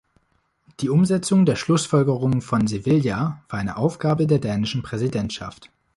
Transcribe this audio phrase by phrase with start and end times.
[0.79, 5.69] Die Umsetzung der Schlussfolgerungen von Sevilla war eine Aufgabe der dänischen Präsidentschaft.